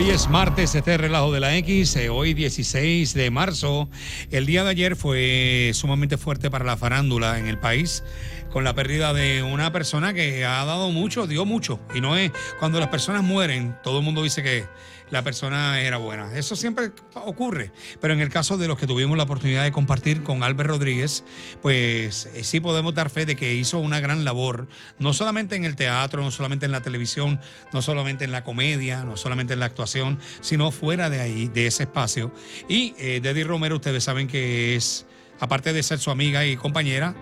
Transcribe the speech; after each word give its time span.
Hoy 0.00 0.08
es 0.08 0.30
martes, 0.30 0.74
este 0.74 0.96
relajo 0.96 1.30
de 1.30 1.40
la 1.40 1.54
X, 1.58 1.94
eh, 1.96 2.08
hoy 2.08 2.32
16 2.32 3.12
de 3.12 3.30
marzo. 3.30 3.86
El 4.30 4.46
día 4.46 4.64
de 4.64 4.70
ayer 4.70 4.96
fue 4.96 5.72
sumamente 5.74 6.16
fuerte 6.16 6.50
para 6.50 6.64
la 6.64 6.78
farándula 6.78 7.38
en 7.38 7.46
el 7.48 7.58
país 7.58 8.02
con 8.50 8.64
la 8.64 8.74
pérdida 8.74 9.12
de 9.12 9.42
una 9.42 9.72
persona 9.72 10.12
que 10.12 10.44
ha 10.44 10.64
dado 10.64 10.90
mucho, 10.90 11.26
dio 11.26 11.44
mucho. 11.44 11.80
Y 11.94 12.00
no 12.00 12.16
es 12.16 12.32
cuando 12.58 12.80
las 12.80 12.88
personas 12.88 13.22
mueren, 13.22 13.76
todo 13.82 13.98
el 13.98 14.04
mundo 14.04 14.22
dice 14.22 14.42
que 14.42 14.66
la 15.10 15.22
persona 15.22 15.80
era 15.80 15.96
buena. 15.98 16.34
Eso 16.36 16.56
siempre 16.56 16.92
ocurre. 17.14 17.72
Pero 18.00 18.14
en 18.14 18.20
el 18.20 18.28
caso 18.28 18.56
de 18.56 18.68
los 18.68 18.78
que 18.78 18.86
tuvimos 18.86 19.16
la 19.16 19.24
oportunidad 19.24 19.64
de 19.64 19.72
compartir 19.72 20.22
con 20.22 20.42
Albert 20.42 20.70
Rodríguez, 20.70 21.24
pues 21.62 22.26
eh, 22.34 22.44
sí 22.44 22.60
podemos 22.60 22.94
dar 22.94 23.10
fe 23.10 23.26
de 23.26 23.36
que 23.36 23.54
hizo 23.54 23.78
una 23.78 24.00
gran 24.00 24.24
labor, 24.24 24.68
no 24.98 25.12
solamente 25.12 25.56
en 25.56 25.64
el 25.64 25.76
teatro, 25.76 26.22
no 26.22 26.30
solamente 26.30 26.66
en 26.66 26.72
la 26.72 26.82
televisión, 26.82 27.40
no 27.72 27.82
solamente 27.82 28.24
en 28.24 28.32
la 28.32 28.44
comedia, 28.44 29.04
no 29.04 29.16
solamente 29.16 29.54
en 29.54 29.60
la 29.60 29.66
actuación, 29.66 30.18
sino 30.40 30.70
fuera 30.70 31.10
de 31.10 31.20
ahí, 31.20 31.48
de 31.48 31.66
ese 31.66 31.84
espacio. 31.84 32.32
Y 32.68 32.94
eh, 32.98 33.20
Deddy 33.20 33.42
Romero, 33.42 33.76
ustedes 33.76 34.04
saben 34.04 34.28
que 34.28 34.76
es, 34.76 35.06
aparte 35.40 35.72
de 35.72 35.82
ser 35.82 35.98
su 35.98 36.10
amiga 36.10 36.44
y 36.46 36.56
compañera, 36.56 37.14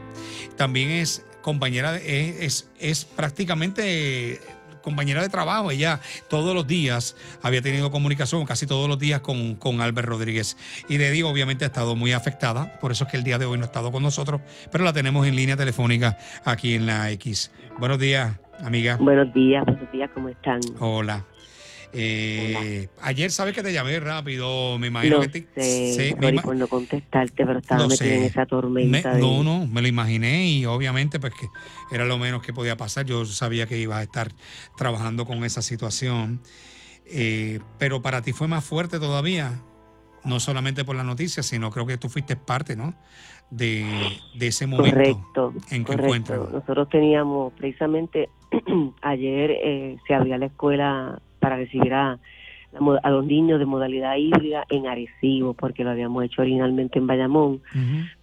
también 0.56 0.90
es 0.90 1.24
compañera, 1.42 1.96
es, 1.96 2.70
es 2.78 3.04
prácticamente 3.04 4.40
compañera 4.82 5.22
de 5.22 5.28
trabajo. 5.28 5.70
Ella 5.70 6.00
todos 6.28 6.54
los 6.54 6.66
días 6.66 7.16
había 7.42 7.62
tenido 7.62 7.90
comunicación, 7.90 8.44
casi 8.46 8.66
todos 8.66 8.88
los 8.88 8.98
días, 8.98 9.20
con, 9.20 9.54
con 9.54 9.80
Albert 9.80 10.08
Rodríguez. 10.08 10.56
Y 10.88 10.96
de 10.96 11.22
obviamente, 11.24 11.64
ha 11.64 11.68
estado 11.68 11.96
muy 11.96 12.12
afectada. 12.12 12.78
Por 12.80 12.92
eso 12.92 13.04
es 13.04 13.10
que 13.10 13.16
el 13.16 13.24
día 13.24 13.38
de 13.38 13.46
hoy 13.46 13.58
no 13.58 13.64
ha 13.64 13.66
estado 13.66 13.92
con 13.92 14.02
nosotros, 14.02 14.40
pero 14.70 14.84
la 14.84 14.92
tenemos 14.92 15.26
en 15.26 15.36
línea 15.36 15.56
telefónica 15.56 16.18
aquí 16.44 16.74
en 16.74 16.86
la 16.86 17.10
X. 17.12 17.50
Buenos 17.78 17.98
días, 17.98 18.38
amiga. 18.64 18.96
Buenos 18.96 19.32
días, 19.34 19.64
buenos 19.64 19.92
días, 19.92 20.10
¿cómo 20.14 20.28
están? 20.28 20.60
Hola. 20.80 21.24
Eh, 21.92 22.88
ayer 23.00 23.30
sabes 23.30 23.54
que 23.54 23.62
te 23.62 23.72
llamé 23.72 23.98
rápido, 23.98 24.78
me 24.78 24.88
imagino 24.88 25.20
que 25.20 25.28
te, 25.28 25.92
sé, 25.92 26.16
por 26.42 26.54
no 26.54 26.68
contestarte, 26.68 27.46
pero 27.46 27.58
estaba 27.58 27.86
metido 27.86 28.10
en 28.10 28.22
esa 28.24 28.46
tormenta. 28.46 29.14
No, 29.14 29.42
no, 29.42 29.66
me 29.66 29.80
lo 29.80 29.88
imaginé 29.88 30.48
y 30.48 30.66
obviamente 30.66 31.18
pues 31.18 31.32
que 31.34 31.48
era 31.94 32.04
lo 32.04 32.18
menos 32.18 32.42
que 32.42 32.52
podía 32.52 32.76
pasar. 32.76 33.06
Yo 33.06 33.24
sabía 33.24 33.66
que 33.66 33.78
ibas 33.78 33.98
a 33.98 34.02
estar 34.02 34.32
trabajando 34.76 35.24
con 35.24 35.44
esa 35.44 35.62
situación, 35.62 36.40
eh, 37.06 37.60
pero 37.78 38.02
para 38.02 38.20
ti 38.22 38.32
fue 38.32 38.48
más 38.48 38.64
fuerte 38.64 38.98
todavía, 38.98 39.62
no 40.24 40.40
solamente 40.40 40.84
por 40.84 40.96
la 40.96 41.04
noticia, 41.04 41.42
sino 41.42 41.70
creo 41.70 41.86
que 41.86 41.96
tú 41.96 42.08
fuiste 42.08 42.36
parte, 42.36 42.76
¿no? 42.76 42.94
De, 43.50 43.82
ese 44.38 44.66
momento 44.66 44.94
correcto, 44.94 45.54
en 45.70 45.84
que 45.84 45.96
correcto. 45.96 46.50
Nosotros 46.52 46.90
teníamos 46.90 47.54
precisamente 47.54 48.28
ayer 49.00 49.52
eh, 49.52 49.96
se 50.06 50.14
abría 50.14 50.36
la 50.36 50.46
escuela 50.46 51.18
para 51.40 51.56
recibir 51.56 51.94
a, 51.94 52.18
a 53.02 53.10
los 53.10 53.24
niños 53.24 53.58
de 53.58 53.66
modalidad 53.66 54.16
híbrida 54.16 54.64
en 54.68 54.86
Arecibo, 54.86 55.54
porque 55.54 55.84
lo 55.84 55.90
habíamos 55.90 56.24
hecho 56.24 56.42
originalmente 56.42 56.98
en 56.98 57.06
Bayamón, 57.06 57.60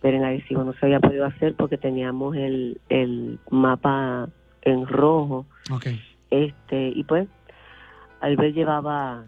pero 0.02 0.18
en 0.18 0.24
Arecibo 0.24 0.64
no 0.64 0.74
se 0.74 0.86
había 0.86 1.00
podido 1.00 1.26
hacer 1.26 1.56
porque 1.56 1.78
teníamos 1.78 2.36
el, 2.36 2.80
el 2.90 3.40
mapa 3.50 4.30
en 4.62 4.88
rojo. 4.88 5.46
Este, 6.30 6.90
y 6.90 7.04
pues, 7.04 7.28
Albert 8.22 8.56
llevaba 8.56 9.24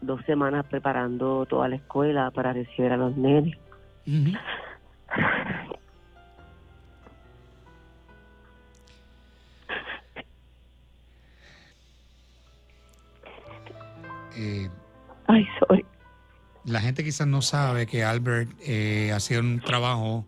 dos 0.00 0.20
semanas 0.26 0.64
preparando 0.66 1.46
toda 1.46 1.68
la 1.68 1.76
escuela 1.76 2.30
para 2.30 2.52
recibir 2.52 2.92
a 2.92 2.96
los 2.96 3.16
nenes. 3.16 3.56
Eh, 14.38 14.68
Ay, 15.26 15.46
sorry. 15.58 15.84
La 16.64 16.80
gente 16.80 17.02
quizás 17.02 17.26
no 17.26 17.42
sabe 17.42 17.86
que 17.86 18.04
Albert 18.04 18.50
eh, 18.60 19.10
hacía 19.14 19.40
un 19.40 19.60
trabajo 19.60 20.26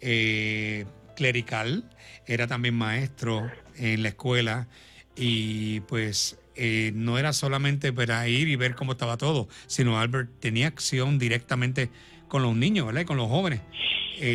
eh, 0.00 0.86
clerical, 1.16 1.84
era 2.26 2.46
también 2.46 2.74
maestro 2.74 3.50
en 3.76 4.02
la 4.02 4.08
escuela 4.08 4.68
y 5.16 5.80
pues 5.80 6.40
eh, 6.56 6.92
no 6.94 7.18
era 7.18 7.32
solamente 7.32 7.92
para 7.92 8.26
ir 8.26 8.48
y 8.48 8.56
ver 8.56 8.74
cómo 8.74 8.92
estaba 8.92 9.16
todo, 9.16 9.48
sino 9.66 9.98
Albert 9.98 10.30
tenía 10.40 10.66
acción 10.66 11.18
directamente 11.18 11.90
con 12.28 12.42
los 12.42 12.56
niños, 12.56 12.86
¿verdad? 12.86 13.02
Y 13.02 13.04
con 13.04 13.18
los 13.18 13.28
jóvenes. 13.28 13.60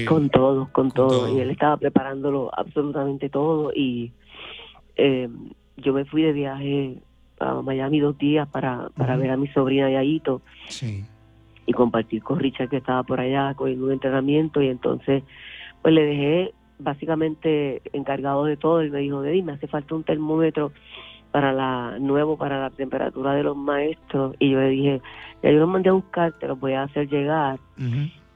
con 0.07 0.29
todos, 0.29 0.69
con, 0.69 0.91
todo. 0.91 1.35
Y 1.35 1.41
él 1.41 1.49
estaba 1.49 1.77
preparándolo 1.77 2.51
absolutamente 2.55 3.29
todo 3.29 3.71
y 3.73 4.13
yo 4.95 5.93
me 5.93 6.05
fui 6.05 6.23
de 6.23 6.33
viaje 6.33 6.97
a 7.39 7.61
Miami 7.61 7.99
dos 7.99 8.17
días 8.17 8.47
para, 8.47 8.89
para 8.95 9.17
ver 9.17 9.31
a 9.31 9.37
mi 9.37 9.47
sobrina 9.49 9.89
Yayito 9.89 10.41
sí. 10.67 11.05
y 11.65 11.73
compartir 11.73 12.23
con 12.23 12.39
Richard 12.39 12.69
que 12.69 12.77
estaba 12.77 13.03
por 13.03 13.19
allá 13.19 13.53
con 13.55 13.71
un 13.81 13.91
entrenamiento 13.91 14.61
y 14.61 14.67
entonces 14.67 15.23
pues 15.81 15.93
le 15.93 16.05
dejé 16.05 16.53
básicamente 16.79 17.81
encargado 17.93 18.45
de 18.45 18.57
todo. 18.57 18.83
Y 18.83 18.89
me 18.89 18.99
dijo, 18.99 19.21
de 19.21 19.41
me 19.43 19.53
hace 19.53 19.67
falta 19.67 19.95
un 19.95 20.03
termómetro 20.03 20.71
para 21.31 21.51
la 21.51 21.97
nuevo 21.99 22.37
para 22.37 22.59
la 22.59 22.69
temperatura 22.69 23.33
de 23.33 23.43
los 23.43 23.55
maestros 23.55 24.35
y 24.39 24.51
yo 24.51 24.59
le 24.59 24.69
dije, 24.69 25.01
ya 25.43 25.51
yo 25.51 25.59
lo 25.59 25.67
mandé 25.67 25.89
a 25.89 25.93
buscar, 25.93 26.33
te 26.33 26.47
lo 26.47 26.55
voy 26.55 26.73
a 26.73 26.83
hacer 26.83 27.09
llegar. 27.09 27.59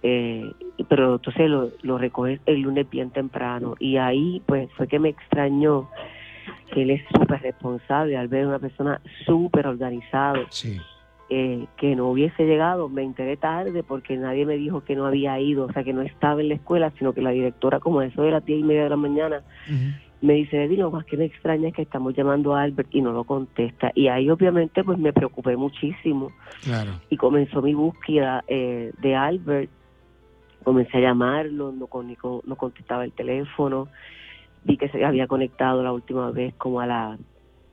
eh, 0.03 0.51
pero 0.89 1.15
entonces 1.15 1.49
lo, 1.49 1.69
lo 1.83 1.97
recoges 1.97 2.39
el 2.45 2.61
lunes 2.61 2.89
bien 2.89 3.11
temprano. 3.11 3.75
Y 3.79 3.97
ahí 3.97 4.41
pues 4.45 4.69
fue 4.73 4.87
que 4.87 4.99
me 4.99 5.09
extrañó 5.09 5.87
que 6.73 6.83
él 6.83 6.91
es 6.91 7.03
súper 7.13 7.41
responsable 7.41 8.17
al 8.17 8.27
ver 8.27 8.47
una 8.47 8.59
persona 8.59 9.01
súper 9.25 9.67
organizada. 9.67 10.39
Eh, 11.33 11.65
que 11.77 11.95
no 11.95 12.09
hubiese 12.09 12.43
llegado, 12.43 12.89
me 12.89 13.03
enteré 13.03 13.37
tarde 13.37 13.83
porque 13.83 14.17
nadie 14.17 14.45
me 14.45 14.57
dijo 14.57 14.83
que 14.83 14.97
no 14.97 15.05
había 15.05 15.39
ido, 15.39 15.63
o 15.63 15.71
sea, 15.71 15.81
que 15.81 15.93
no 15.93 16.01
estaba 16.01 16.41
en 16.41 16.49
la 16.49 16.55
escuela, 16.55 16.91
sino 16.97 17.13
que 17.13 17.21
la 17.21 17.29
directora, 17.29 17.79
como 17.79 18.01
eso 18.01 18.23
de 18.23 18.31
las 18.31 18.43
diez 18.43 18.59
y 18.59 18.63
media 18.63 18.83
de 18.83 18.89
la 18.89 18.97
mañana, 18.97 19.41
me 20.21 20.33
dice, 20.33 20.67
lo 20.67 20.91
más 20.91 21.05
que 21.05 21.15
me 21.15 21.23
extraña 21.23 21.69
es 21.69 21.73
que 21.73 21.83
estamos 21.83 22.13
llamando 22.15 22.53
a 22.53 22.63
Albert 22.63 22.89
y 22.91 23.01
no 23.01 23.13
lo 23.13 23.23
contesta. 23.23 23.93
Y 23.95 24.09
ahí 24.09 24.29
obviamente 24.29 24.83
pues 24.83 24.99
me 24.99 25.13
preocupé 25.13 25.55
muchísimo. 25.55 26.33
Y 27.09 27.15
comenzó 27.15 27.61
mi 27.61 27.73
búsqueda 27.73 28.43
eh, 28.49 28.91
de 29.01 29.15
Albert, 29.15 29.69
comencé 30.63 30.97
a 30.97 31.01
llamarlo, 31.01 31.71
no, 31.71 31.87
no 32.45 32.55
contestaba 32.57 33.05
el 33.05 33.13
teléfono, 33.13 33.87
vi 34.63 34.77
que 34.77 34.89
se 34.89 35.03
había 35.03 35.27
conectado 35.27 35.83
la 35.83 35.91
última 35.91 36.31
vez 36.31 36.53
como 36.55 36.81
a 36.81 36.85
las 36.85 37.19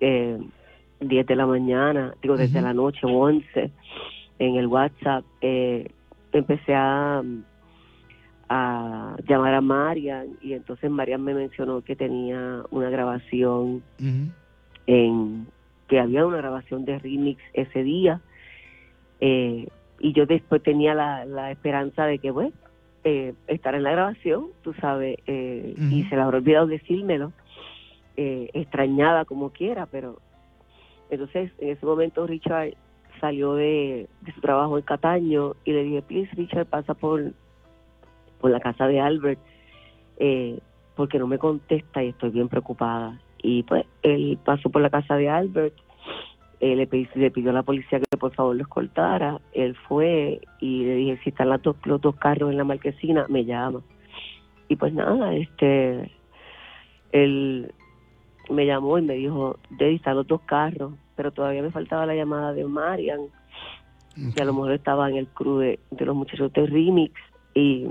eh, 0.00 0.38
10 1.00 1.26
de 1.26 1.36
la 1.36 1.46
mañana, 1.46 2.14
digo 2.22 2.36
desde 2.36 2.60
la 2.60 2.74
noche, 2.74 3.00
11, 3.04 3.70
en 4.38 4.56
el 4.56 4.66
WhatsApp. 4.66 5.24
Eh, 5.40 5.90
empecé 6.32 6.74
a, 6.74 7.22
a 8.48 9.16
llamar 9.26 9.54
a 9.54 9.60
Marian 9.60 10.28
y 10.42 10.52
entonces 10.54 10.90
Marian 10.90 11.22
me 11.22 11.34
mencionó 11.34 11.82
que 11.82 11.96
tenía 11.96 12.62
una 12.70 12.90
grabación 12.90 13.82
en 14.86 15.46
que 15.88 16.00
había 16.00 16.26
una 16.26 16.38
grabación 16.38 16.84
de 16.84 16.98
remix 16.98 17.42
ese 17.54 17.82
día 17.82 18.20
eh, 19.20 19.68
y 20.00 20.12
yo 20.12 20.26
después 20.26 20.62
tenía 20.62 20.94
la, 20.94 21.24
la 21.24 21.50
esperanza 21.50 22.04
de 22.04 22.18
que 22.18 22.30
bueno 22.30 22.52
eh, 23.08 23.34
estar 23.46 23.74
en 23.74 23.84
la 23.84 23.92
grabación, 23.92 24.48
tú 24.60 24.74
sabes, 24.74 25.16
eh, 25.26 25.74
y 25.90 26.04
se 26.04 26.14
le 26.14 26.20
habrá 26.20 26.36
olvidado 26.36 26.66
decírmelo, 26.66 27.32
eh, 28.18 28.50
extrañada 28.52 29.24
como 29.24 29.48
quiera, 29.48 29.86
pero 29.86 30.18
entonces 31.08 31.50
en 31.56 31.70
ese 31.70 31.86
momento 31.86 32.26
Richard 32.26 32.74
salió 33.18 33.54
de, 33.54 34.10
su 34.34 34.40
trabajo 34.42 34.76
en 34.76 34.84
Cataño 34.84 35.54
y 35.64 35.72
le 35.72 35.84
dije, 35.84 36.02
please 36.02 36.30
Richard, 36.36 36.66
pasa 36.66 36.92
por, 36.92 37.32
por 38.42 38.50
la 38.50 38.60
casa 38.60 38.86
de 38.86 39.00
Albert, 39.00 39.40
eh, 40.18 40.58
porque 40.94 41.18
no 41.18 41.26
me 41.26 41.38
contesta 41.38 42.04
y 42.04 42.08
estoy 42.08 42.28
bien 42.28 42.50
preocupada. 42.50 43.18
Y 43.42 43.62
pues 43.62 43.86
él 44.02 44.38
pasó 44.44 44.68
por 44.68 44.82
la 44.82 44.90
casa 44.90 45.16
de 45.16 45.30
Albert 45.30 45.74
eh, 46.60 46.74
le, 46.74 46.88
le 47.14 47.30
pidió 47.30 47.50
a 47.50 47.54
la 47.54 47.62
policía 47.62 48.00
que 48.00 48.16
por 48.16 48.34
favor 48.34 48.56
lo 48.56 48.62
escoltara. 48.62 49.40
Él 49.52 49.76
fue 49.88 50.40
y 50.60 50.84
le 50.84 50.94
dije, 50.96 51.20
si 51.22 51.30
están 51.30 51.50
los 51.50 51.62
dos, 51.62 51.76
los 51.84 52.00
dos 52.00 52.16
carros 52.16 52.50
en 52.50 52.58
la 52.58 52.64
marquesina, 52.64 53.26
me 53.28 53.44
llama. 53.44 53.80
Y 54.68 54.76
pues 54.76 54.92
nada, 54.92 55.34
este, 55.34 56.10
él 57.12 57.72
me 58.50 58.66
llamó 58.66 58.98
y 58.98 59.02
me 59.02 59.14
dijo, 59.14 59.58
Deddy, 59.70 59.96
están 59.96 60.16
los 60.16 60.26
dos 60.26 60.40
carros, 60.42 60.92
pero 61.16 61.30
todavía 61.32 61.62
me 61.62 61.70
faltaba 61.70 62.06
la 62.06 62.14
llamada 62.14 62.52
de 62.52 62.64
Marian, 62.64 63.20
que 64.34 64.42
a 64.42 64.44
lo 64.44 64.52
mejor 64.52 64.72
estaba 64.72 65.08
en 65.08 65.16
el 65.16 65.28
crew 65.28 65.58
de, 65.58 65.78
los 65.98 66.16
muchachos 66.16 66.52
de 66.52 66.66
Remix, 66.66 67.14
y 67.54 67.86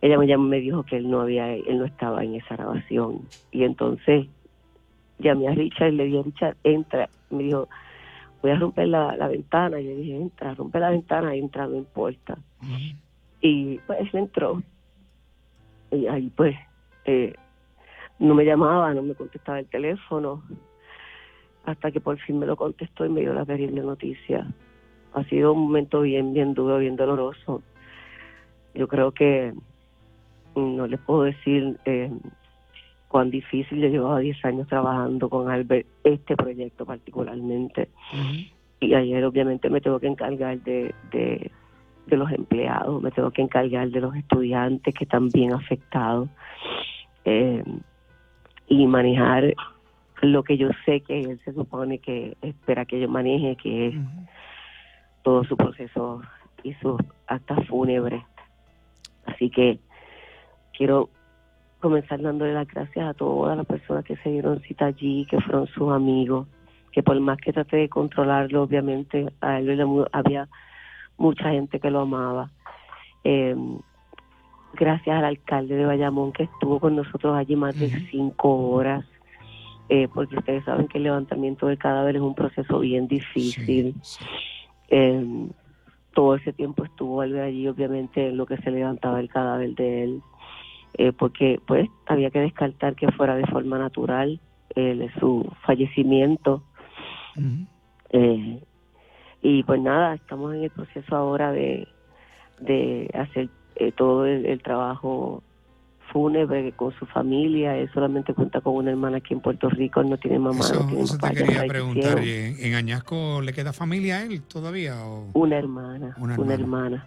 ella 0.00 0.18
me 0.18 0.26
llamó 0.26 0.46
y 0.46 0.50
me 0.50 0.60
dijo 0.60 0.84
que 0.84 0.96
él 0.96 1.10
no 1.10 1.20
había, 1.20 1.52
él 1.54 1.78
no 1.78 1.84
estaba 1.84 2.22
en 2.24 2.36
esa 2.36 2.56
grabación. 2.56 3.22
Y 3.50 3.64
entonces 3.64 4.28
llamé 5.18 5.48
a 5.48 5.54
Richard 5.54 5.92
y 5.92 5.96
le 5.96 6.04
dije, 6.04 6.22
Richard, 6.22 6.56
entra. 6.64 7.08
Me 7.30 7.44
dijo, 7.44 7.68
voy 8.42 8.50
a 8.50 8.58
romper 8.58 8.88
la, 8.88 9.28
ventana. 9.28 9.80
Y 9.80 9.84
le 9.84 9.96
dije, 9.96 10.16
entra, 10.16 10.54
rompe 10.54 10.78
la 10.78 10.90
ventana, 10.90 11.34
entra, 11.34 11.66
no 11.66 11.76
importa. 11.76 12.38
Y 13.40 13.78
pues 13.86 14.12
entró. 14.14 14.62
Y 15.90 16.06
ahí 16.06 16.30
pues 16.34 16.56
eh, 17.04 17.34
no 18.18 18.34
me 18.34 18.44
llamaba, 18.44 18.92
no 18.94 19.02
me 19.02 19.14
contestaba 19.14 19.58
el 19.60 19.66
teléfono. 19.66 20.42
hasta 21.64 21.90
que 21.90 22.00
por 22.00 22.18
fin 22.18 22.38
me 22.38 22.46
lo 22.46 22.56
contestó 22.56 23.04
y 23.04 23.08
me 23.08 23.20
dio 23.20 23.34
la 23.34 23.44
terrible 23.44 23.82
noticia. 23.82 24.46
Ha 25.14 25.24
sido 25.24 25.52
un 25.52 25.62
momento 25.62 26.02
bien, 26.02 26.32
bien 26.32 26.54
duro, 26.54 26.78
bien 26.78 26.94
doloroso. 26.94 27.62
Yo 28.74 28.86
creo 28.86 29.12
que 29.12 29.52
no 30.54 30.86
les 30.86 31.00
puedo 31.00 31.24
decir 31.24 31.78
eh, 31.84 32.10
cuán 33.16 33.30
difícil. 33.30 33.80
Yo 33.80 33.88
llevaba 33.88 34.18
10 34.18 34.44
años 34.44 34.68
trabajando 34.68 35.30
con 35.30 35.50
Albert, 35.50 35.86
este 36.04 36.36
proyecto 36.36 36.84
particularmente. 36.84 37.88
Y 38.78 38.92
ayer 38.92 39.24
obviamente 39.24 39.70
me 39.70 39.80
tengo 39.80 39.98
que 39.98 40.06
encargar 40.06 40.60
de, 40.60 40.94
de, 41.10 41.50
los 42.14 42.30
empleados, 42.30 43.00
me 43.00 43.10
tengo 43.10 43.30
que 43.30 43.40
encargar 43.40 43.88
de 43.88 44.02
los 44.02 44.14
estudiantes 44.14 44.92
que 44.94 45.04
están 45.04 45.30
bien 45.30 45.54
afectados. 45.54 46.28
Eh, 47.24 47.64
y 48.68 48.86
manejar 48.86 49.54
lo 50.20 50.42
que 50.42 50.58
yo 50.58 50.68
sé 50.84 51.00
que 51.00 51.20
él 51.20 51.40
se 51.42 51.54
supone 51.54 52.00
que 52.00 52.36
espera 52.42 52.84
que 52.84 53.00
yo 53.00 53.08
maneje, 53.08 53.56
que 53.56 53.88
es 53.88 53.94
todo 55.22 55.42
su 55.44 55.56
proceso 55.56 56.20
y 56.62 56.74
sus 56.74 57.00
actas 57.28 57.66
fúnebres. 57.66 58.22
Así 59.24 59.48
que 59.48 59.78
quiero 60.76 61.08
comenzar 61.86 62.20
dándole 62.20 62.52
las 62.52 62.66
gracias 62.66 63.08
a 63.08 63.14
todas 63.14 63.56
las 63.56 63.64
personas 63.64 64.04
que 64.04 64.16
se 64.16 64.28
dieron 64.28 64.60
cita 64.62 64.86
allí, 64.86 65.24
que 65.30 65.40
fueron 65.40 65.68
sus 65.68 65.92
amigos, 65.92 66.48
que 66.90 67.00
por 67.00 67.18
más 67.20 67.38
que 67.38 67.52
traté 67.52 67.76
de 67.76 67.88
controlarlo, 67.88 68.64
obviamente 68.64 69.28
a 69.40 69.60
él 69.60 70.04
había 70.10 70.48
mucha 71.16 71.50
gente 71.50 71.78
que 71.78 71.88
lo 71.88 72.00
amaba. 72.00 72.50
Em, 73.22 73.78
gracias 74.74 75.16
al 75.16 75.26
alcalde 75.26 75.76
de 75.76 75.86
Bayamón 75.86 76.32
que 76.32 76.42
estuvo 76.42 76.80
con 76.80 76.96
nosotros 76.96 77.36
allí 77.36 77.54
más 77.54 77.78
de 77.78 77.88
cinco 78.10 78.70
horas, 78.70 79.04
eh, 79.88 80.08
porque 80.12 80.38
ustedes 80.38 80.64
saben 80.64 80.88
que 80.88 80.98
el 80.98 81.04
levantamiento 81.04 81.68
del 81.68 81.78
cadáver 81.78 82.16
es 82.16 82.22
un 82.22 82.34
proceso 82.34 82.80
bien 82.80 83.06
difícil. 83.06 83.94
Em, 84.88 85.50
todo 86.14 86.34
ese 86.34 86.52
tiempo 86.52 86.82
estuvo 86.82 87.22
él 87.22 87.38
allí, 87.38 87.68
obviamente, 87.68 88.30
en 88.30 88.38
lo 88.38 88.44
que 88.44 88.56
se 88.56 88.72
levantaba 88.72 89.20
el 89.20 89.28
cadáver 89.28 89.76
de 89.76 90.02
él. 90.02 90.22
Eh, 90.94 91.12
porque 91.12 91.60
pues 91.66 91.88
había 92.06 92.30
que 92.30 92.40
descartar 92.40 92.94
que 92.94 93.10
fuera 93.12 93.36
de 93.36 93.46
forma 93.46 93.78
natural 93.78 94.40
eh, 94.74 95.08
su 95.20 95.50
fallecimiento. 95.66 96.62
Eh, 98.10 98.62
y 99.42 99.62
pues 99.64 99.80
nada, 99.80 100.14
estamos 100.14 100.54
en 100.54 100.64
el 100.64 100.70
proceso 100.70 101.14
ahora 101.14 101.52
de, 101.52 101.86
de 102.60 103.10
hacer 103.12 103.50
todo 103.94 104.24
el, 104.24 104.62
trabajo 104.62 105.42
fúnebre 106.10 106.72
con 106.72 106.94
su 106.94 107.04
familia. 107.04 107.76
Él 107.76 107.90
solamente 107.92 108.32
cuenta 108.32 108.62
con 108.62 108.76
una 108.76 108.90
hermana 108.90 109.18
aquí 109.18 109.34
en 109.34 109.40
Puerto 109.40 109.68
Rico, 109.68 110.00
él 110.00 110.08
no 110.08 110.16
tiene 110.16 110.38
mamá, 110.38 110.64
no 110.72 110.86
tiene 110.86 111.02
eso 111.02 111.18
te 111.18 111.34
quería 111.34 111.64
preguntar. 111.66 112.18
¿En 112.22 112.74
Añasco 112.74 113.42
le 113.42 113.52
queda 113.52 113.74
familia 113.74 114.16
a 114.16 114.22
él 114.22 114.40
todavía? 114.42 114.96
Una 115.34 115.58
hermana, 115.58 116.16
una 116.16 116.54
hermana. 116.54 117.06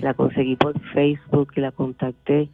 La 0.00 0.14
conseguí 0.14 0.54
por 0.54 0.78
Facebook 0.92 1.52
y 1.56 1.60
la 1.60 1.72
contacté 1.72 2.48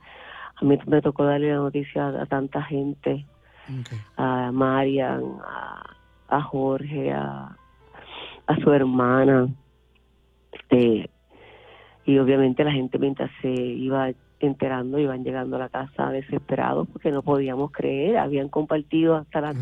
a 0.61 0.65
mí 0.65 0.79
me 0.87 1.01
tocó 1.01 1.25
darle 1.25 1.49
la 1.49 1.57
noticia 1.57 2.09
a, 2.09 2.27
tanta 2.27 2.62
gente, 2.62 3.25
a 4.17 4.51
Marian, 4.53 5.23
a, 6.29 6.43
Jorge, 6.43 7.12
a, 7.12 7.57
su 8.62 8.73
hermana, 8.73 9.49
este, 10.53 11.09
y 12.05 12.19
obviamente 12.19 12.65
la 12.65 12.73
gente 12.73 12.99
mientras 12.99 13.31
se 13.41 13.49
iba 13.49 14.11
enterando 14.41 14.99
iban 14.99 15.23
llegando 15.23 15.57
a 15.57 15.61
la 15.61 15.69
casa 15.69 16.11
desesperados 16.11 16.89
porque 16.89 17.11
no 17.11 17.23
podíamos 17.23 17.71
creer, 17.71 18.19
habían 18.19 18.49
compartido 18.49 19.15
hasta 19.17 19.41
las 19.41 19.57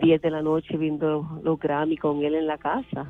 10 0.00 0.20
de 0.20 0.30
la 0.30 0.42
noche 0.42 0.76
viendo 0.76 1.40
los, 1.42 1.58
Grammy 1.58 1.96
con 1.96 2.22
él 2.22 2.34
en 2.34 2.46
la 2.46 2.58
casa. 2.58 3.06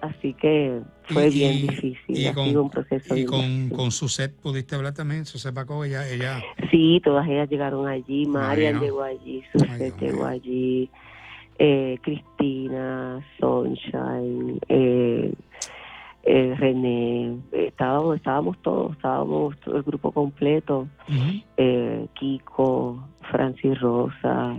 Así 0.00 0.32
que 0.34 0.80
fue 1.04 1.28
bien 1.30 1.66
difícil, 1.66 2.28
ha 2.28 2.34
sido 2.34 2.62
un 2.62 2.70
proceso. 2.70 3.16
¿Y 3.16 3.24
con, 3.24 3.68
con 3.70 3.90
Suset 3.90 4.32
pudiste 4.32 4.76
hablar 4.76 4.94
también? 4.94 5.26
Suset 5.26 5.52
Paco, 5.52 5.84
ella, 5.84 6.08
ella... 6.08 6.40
Sí, 6.70 7.00
todas 7.02 7.26
ellas 7.28 7.48
llegaron 7.48 7.88
allí, 7.88 8.26
Marian 8.26 8.80
llegó 8.80 9.02
allí, 9.02 9.42
Suset 9.52 9.98
llegó 9.98 10.26
allí, 10.26 10.88
eh, 11.58 11.98
Cristina, 12.02 13.20
Sunshine, 13.40 14.60
eh, 14.68 15.32
eh, 16.22 16.54
René, 16.56 17.36
estábamos, 17.52 18.16
estábamos 18.16 18.56
todos, 18.62 18.92
estábamos 18.92 19.58
todo 19.60 19.78
el 19.78 19.82
grupo 19.82 20.12
completo, 20.12 20.86
Kiko, 22.14 23.02
Francis 23.32 23.80
Rosa, 23.80 24.56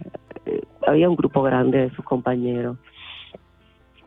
había 0.86 1.10
un 1.10 1.16
grupo 1.16 1.44
grande 1.44 1.78
de 1.78 1.96
sus 1.96 2.04
compañeros 2.04 2.78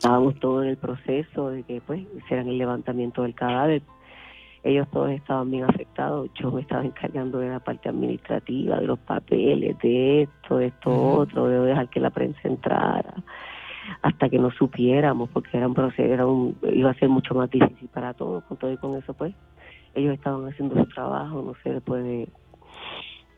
estábamos 0.02 0.34
todos 0.40 0.64
en 0.64 0.70
el 0.70 0.76
proceso 0.76 1.50
de 1.50 1.62
que 1.62 1.80
pues 1.80 2.00
hicieran 2.18 2.48
el 2.48 2.58
levantamiento 2.58 3.22
del 3.22 3.36
cadáver. 3.36 3.82
Ellos 4.64 4.88
todos 4.90 5.12
estaban 5.12 5.48
bien 5.48 5.62
afectados. 5.62 6.28
Yo 6.34 6.50
me 6.50 6.62
estaba 6.62 6.84
encargando 6.84 7.38
de 7.38 7.50
la 7.50 7.60
parte 7.60 7.88
administrativa, 7.88 8.80
de 8.80 8.86
los 8.88 8.98
papeles, 8.98 9.78
de 9.78 10.22
esto, 10.22 10.56
de 10.56 10.66
esto, 10.66 10.90
otro, 10.90 11.46
de 11.46 11.60
dejar 11.60 11.88
que 11.88 12.00
la 12.00 12.10
prensa 12.10 12.40
entrara, 12.42 13.14
hasta 14.02 14.28
que 14.28 14.40
nos 14.40 14.56
supiéramos, 14.56 15.30
porque 15.30 15.56
era 15.56 15.68
un 15.68 15.74
proceso, 15.74 16.02
era 16.02 16.26
un, 16.26 16.56
iba 16.72 16.90
a 16.90 16.94
ser 16.94 17.08
mucho 17.08 17.34
más 17.34 17.48
difícil 17.48 17.88
para 17.88 18.12
todos. 18.12 18.42
Con 18.42 18.56
todo 18.56 18.72
y 18.72 18.78
con 18.78 18.96
eso, 18.96 19.14
pues, 19.14 19.32
ellos 19.94 20.14
estaban 20.14 20.48
haciendo 20.48 20.74
su 20.82 20.86
trabajo, 20.86 21.42
no 21.42 21.54
se 21.62 21.80
puede, 21.80 22.26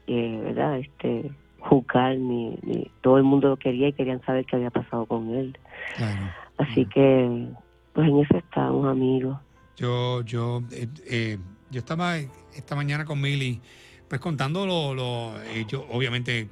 eh, 0.07 0.41
¿verdad? 0.43 0.79
Este, 0.79 1.31
juzgar, 1.65 2.17
ni, 2.17 2.59
ni 2.63 2.91
todo 3.01 3.19
el 3.19 3.25
mundo 3.25 3.49
lo 3.49 3.57
quería 3.57 3.89
y 3.89 3.93
querían 3.93 4.23
saber 4.25 4.45
qué 4.47 4.57
había 4.57 4.71
pasado 4.71 5.07
con 5.07 5.35
él. 5.35 5.59
Claro. 5.97 6.31
Así 6.59 6.87
que, 6.87 7.49
pues 7.93 8.09
en 8.09 8.19
eso 8.21 8.37
estamos, 8.37 8.87
amigos. 8.87 9.39
Yo, 9.77 10.23
yo, 10.23 10.63
eh, 10.71 10.89
eh, 11.07 11.39
yo 11.71 11.81
estaba 11.81 12.19
esta 12.19 12.77
mañana 12.77 13.05
con 13.05 13.21
Milly, 13.21 13.61
pues 14.09 14.21
contando 14.21 14.67
lo, 14.67 14.95
lo 14.95 15.43
eh, 15.43 15.65
yo, 15.67 15.87
obviamente, 15.91 16.49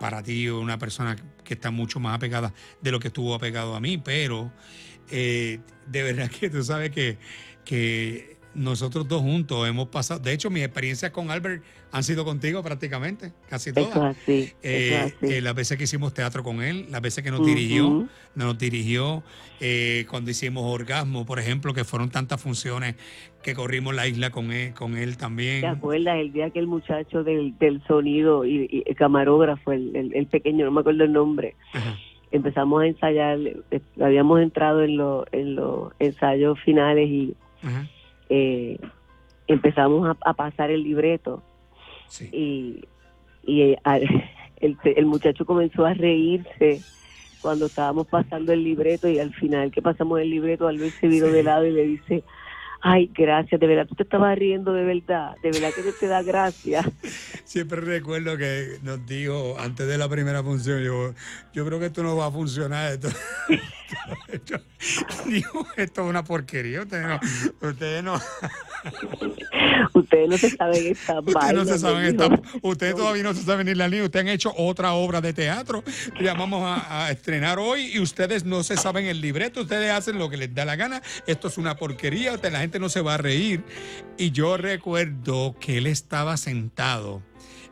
para 0.00 0.22
ti, 0.22 0.48
una 0.48 0.78
persona 0.78 1.16
que 1.44 1.54
está 1.54 1.70
mucho 1.70 2.00
más 2.00 2.16
apegada 2.16 2.52
de 2.80 2.90
lo 2.90 2.98
que 2.98 3.08
estuvo 3.08 3.34
apegado 3.34 3.74
a 3.74 3.80
mí, 3.80 3.98
pero 3.98 4.50
de 5.10 5.60
verdad 6.02 6.30
que 6.30 6.48
tú 6.48 6.62
sabes 6.62 6.90
que, 6.90 7.18
que 7.64 8.38
nosotros 8.54 9.08
dos 9.08 9.22
juntos 9.22 9.68
hemos 9.68 9.88
pasado, 9.88 10.20
de 10.20 10.32
hecho, 10.32 10.50
mis 10.50 10.62
experiencias 10.64 11.10
con 11.10 11.30
Albert 11.30 11.62
han 11.90 12.02
sido 12.02 12.24
contigo 12.24 12.62
prácticamente, 12.62 13.32
casi 13.48 13.72
todas. 13.72 14.16
Eh, 14.26 14.52
eh, 14.62 15.40
las 15.42 15.54
veces 15.54 15.76
que 15.76 15.84
hicimos 15.84 16.14
teatro 16.14 16.42
con 16.42 16.62
él, 16.62 16.86
las 16.90 17.00
veces 17.00 17.22
que 17.22 17.30
nos 17.30 17.44
dirigió, 17.44 18.08
nos 18.34 18.58
dirigió, 18.58 19.22
eh, 19.60 20.06
cuando 20.08 20.30
hicimos 20.30 20.64
Orgasmo, 20.64 21.26
por 21.26 21.38
ejemplo, 21.38 21.74
que 21.74 21.84
fueron 21.84 22.10
tantas 22.10 22.40
funciones 22.40 22.96
que 23.42 23.54
corrimos 23.54 23.94
la 23.94 24.06
isla 24.06 24.30
con 24.30 24.52
él, 24.52 24.72
con 24.74 24.96
él 24.96 25.16
también. 25.16 25.60
¿Te 25.60 25.66
acuerdas 25.66 26.18
el 26.18 26.32
día 26.32 26.50
que 26.50 26.58
el 26.58 26.66
muchacho 26.66 27.24
del, 27.24 27.54
sonido 27.86 28.44
y, 28.44 28.84
el 28.86 28.96
camarógrafo, 28.96 29.72
el, 29.72 30.28
pequeño, 30.30 30.64
no 30.64 30.72
me 30.72 30.80
acuerdo 30.80 31.04
el 31.04 31.12
nombre, 31.12 31.56
empezamos 32.30 32.82
a 32.82 32.86
ensayar, 32.86 33.38
habíamos 34.00 34.40
entrado 34.40 34.82
en, 34.82 34.98
en 35.32 35.54
los 35.56 35.92
ensayos 35.98 36.58
finales 36.60 37.08
y 37.08 37.36
eh, 38.28 38.78
empezamos 39.46 40.16
a, 40.20 40.32
pasar 40.34 40.70
el 40.70 40.82
libreto 40.82 41.42
y, 42.32 42.84
y 43.44 43.76
el, 44.56 44.78
el, 44.84 45.06
muchacho 45.06 45.44
comenzó 45.44 45.84
a 45.84 45.94
reírse 45.94 46.80
cuando 47.40 47.66
estábamos 47.66 48.06
pasando 48.06 48.52
el 48.52 48.62
libreto 48.62 49.08
y 49.08 49.18
al 49.18 49.34
final 49.34 49.70
que 49.72 49.82
pasamos 49.82 50.20
el 50.20 50.30
libreto, 50.30 50.68
al 50.68 50.78
se 50.78 51.08
vino 51.08 51.26
de 51.26 51.42
lado 51.42 51.66
y 51.66 51.72
le 51.72 51.84
dice, 51.84 52.22
ay, 52.82 53.10
gracias, 53.14 53.60
de 53.60 53.66
verdad, 53.66 53.86
tú 53.86 53.94
te 53.94 54.02
estabas 54.02 54.36
riendo 54.36 54.72
de 54.72 54.84
verdad, 54.84 55.34
de 55.42 55.50
verdad 55.50 55.70
que 55.74 55.82
te 55.92 56.06
da 56.06 56.22
gracias. 56.22 56.86
Siempre 57.44 57.80
recuerdo 57.80 58.36
que 58.36 58.78
nos 58.82 59.04
dijo 59.06 59.56
antes 59.58 59.86
de 59.86 59.98
la 59.98 60.08
primera 60.08 60.42
función, 60.42 60.82
yo, 60.82 61.14
yo 61.52 61.64
creo 61.64 61.78
que 61.78 61.86
esto 61.86 62.02
no 62.02 62.16
va 62.16 62.26
a 62.26 62.30
funcionar. 62.30 62.92
Esto, 62.92 63.08
esto, 64.28 64.60
esto 65.76 66.02
es 66.02 66.08
una 66.08 66.24
porquería, 66.24 66.82
ustedes 66.82 67.06
no... 67.06 67.20
Ustedes 67.68 68.02
no 68.02 68.14
Ustedes 69.94 70.28
no 70.28 70.38
se 70.38 70.50
saben 70.50 70.86
esta 70.86 71.20
Ustedes, 71.20 71.54
no 71.54 71.64
se 71.64 71.78
saben 71.78 72.04
esta, 72.04 72.28
ustedes 72.62 72.96
todavía 72.96 73.22
no 73.22 73.34
se 73.34 73.42
saben 73.42 73.66
ni 73.66 73.74
la 73.74 73.86
línea. 73.86 74.04
Ustedes 74.04 74.24
han 74.24 74.28
hecho 74.28 74.52
otra 74.56 74.92
obra 74.94 75.20
de 75.20 75.32
teatro 75.32 75.84
que 76.16 76.24
llamamos 76.24 76.62
a, 76.64 77.06
a, 77.06 77.10
estrenar 77.12 77.58
hoy 77.58 77.92
y 77.94 78.00
ustedes 78.00 78.44
no 78.44 78.64
se 78.64 78.76
saben 78.76 79.06
el 79.06 79.20
libreto. 79.20 79.60
Ustedes 79.60 79.90
hacen 79.92 80.18
lo 80.18 80.28
que 80.28 80.36
les 80.36 80.52
da 80.52 80.64
la 80.64 80.74
gana. 80.74 81.00
Esto 81.26 81.48
es 81.48 81.58
una 81.58 81.76
porquería. 81.76 82.32
La 82.42 82.64
gente 82.72 82.80
no 82.80 82.88
se 82.88 83.02
va 83.02 83.14
a 83.14 83.18
reír. 83.18 83.62
Y 84.16 84.30
yo 84.30 84.56
recuerdo 84.56 85.54
que 85.60 85.78
él 85.78 85.86
estaba 85.86 86.38
sentado 86.38 87.22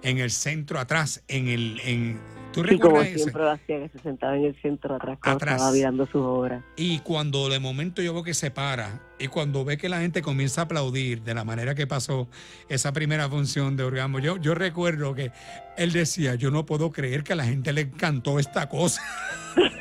en 0.03 0.19
el 0.19 0.31
centro 0.31 0.79
atrás, 0.79 1.25
en 1.29 1.49
el... 1.49 1.81
En, 1.85 2.21
¿Tú 2.53 2.65
sí, 2.65 2.81
como 2.81 3.01
siempre 3.05 3.45
lo 3.45 3.51
hacía, 3.53 3.79
que 3.79 3.89
se 3.91 4.01
sentaba 4.01 4.37
en 4.37 4.47
el 4.47 4.61
centro 4.61 4.97
atrás 4.97 5.19
estaba 5.25 5.71
mirando 5.71 6.05
sus 6.07 6.17
obras. 6.17 6.65
Y 6.75 6.99
cuando 6.99 7.49
de 7.49 7.61
momento 7.61 8.03
yo 8.03 8.13
veo 8.13 8.25
que 8.25 8.35
se 8.35 8.51
para 8.51 9.01
y 9.21 9.29
cuando 9.29 9.65
ve 9.65 9.79
que 9.79 9.89
la 9.89 10.01
gente 10.01 10.21
comienza 10.21 10.63
a 10.63 10.65
aplaudir 10.65 11.23
de 11.23 11.33
la 11.33 11.45
manera 11.45 11.77
que 11.77 11.87
pasó 11.87 12.29
esa 12.69 12.93
primera 12.93 13.29
función 13.29 13.77
de 13.77 13.85
orgasmo, 13.85 14.19
yo, 14.19 14.37
yo 14.37 14.57
recuerdo 14.57 15.15
que 15.15 15.31
él 15.77 15.93
decía, 15.93 16.35
yo 16.35 16.51
no 16.51 16.67
puedo 16.67 16.91
creer 16.91 17.23
que 17.23 17.35
a 17.35 17.37
la 17.37 17.45
gente 17.45 17.73
le 17.73 17.83
encantó 17.83 18.41
esta 18.41 18.69
cosa. 18.69 19.01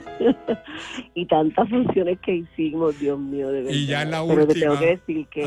y 1.14 1.26
tantas 1.26 1.68
funciones 1.68 2.18
que 2.20 2.36
hicimos, 2.36 2.98
Dios 2.98 3.18
mío, 3.18 3.48
de 3.48 3.62
verdad. 3.62 3.76
Y 3.76 3.86
ya 3.86 4.02
en 4.02 4.10
la 4.10 4.24
Pero 4.26 4.42
última. 4.42 4.54
te 4.54 4.60
tengo 4.60 4.78
que 4.78 4.86
decir 4.86 5.26
que 5.26 5.46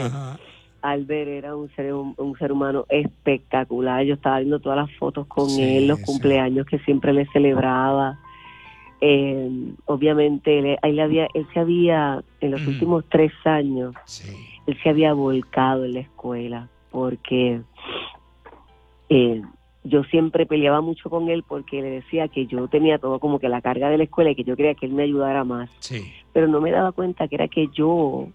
Albert 0.81 1.29
era 1.29 1.55
un 1.55 1.69
ser, 1.75 1.93
un, 1.93 2.35
ser 2.37 2.51
humano 2.51 2.85
espectacular. 2.89 4.03
Yo 4.05 4.15
estaba 4.15 4.39
viendo 4.39 4.59
todas 4.59 4.77
las 4.77 4.97
fotos 4.97 5.27
con 5.27 5.49
él, 5.59 5.87
los 5.87 5.99
cumpleaños 5.99 6.65
que 6.65 6.79
siempre 6.79 7.13
le 7.13 7.25
celebraba. 7.27 8.19
Eh, 9.01 9.49
obviamente, 9.85 10.59
él, 10.59 10.77
él, 10.81 10.99
había, 10.99 11.27
él 11.33 11.45
se 11.53 11.59
había, 11.59 12.23
en 12.39 12.51
los 12.51 12.65
últimos 12.67 13.03
tres 13.09 13.31
años, 13.43 13.93
él 14.67 14.77
se 14.81 14.89
había 14.89 15.13
volcado 15.13 15.85
en 15.85 15.93
la 15.93 15.99
escuela 16.01 16.69
porque 16.95 17.59
eh, 19.09 19.41
yo 19.85 20.03
siempre 20.05 20.45
peleaba 20.45 20.81
mucho 20.81 21.09
con 21.09 21.29
él 21.29 21.43
porque 21.47 21.81
le 21.81 21.89
decía 21.91 22.27
que 22.27 22.47
yo 22.47 22.67
tenía 22.67 22.97
todo 22.97 23.19
como 23.19 23.39
que 23.39 23.49
la 23.49 23.61
carga 23.61 23.89
de 23.89 23.99
la 23.99 24.05
escuela 24.05 24.31
y 24.31 24.35
que 24.35 24.43
yo 24.43 24.55
quería 24.55 24.73
que 24.73 24.87
él 24.87 24.93
me 24.93 25.03
ayudara 25.03 25.43
más. 25.43 25.69
Pero 26.33 26.47
no 26.47 26.59
me 26.59 26.71
daba 26.71 26.91
cuenta 26.91 27.27
que 27.27 27.35
era 27.35 27.47
que 27.47 27.67
yo, 27.71 28.27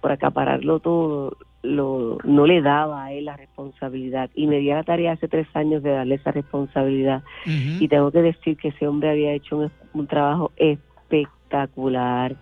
por 0.00 0.12
acapararlo 0.12 0.78
todo, 0.78 1.36
lo, 1.62 2.18
no 2.24 2.46
le 2.46 2.62
daba 2.62 3.04
a 3.04 3.12
él 3.12 3.24
la 3.24 3.36
responsabilidad. 3.36 4.30
Y 4.36 4.46
me 4.46 4.58
di 4.58 4.68
la 4.68 4.84
tarea 4.84 5.12
hace 5.12 5.26
tres 5.26 5.48
años 5.54 5.82
de 5.82 5.90
darle 5.90 6.14
esa 6.14 6.30
responsabilidad. 6.30 7.24
Y 7.44 7.88
tengo 7.88 8.12
que 8.12 8.22
decir 8.22 8.56
que 8.56 8.68
ese 8.68 8.86
hombre 8.86 9.10
había 9.10 9.32
hecho 9.32 9.68
un, 9.94 10.06
trabajo 10.06 10.52
espectacular. 10.56 12.36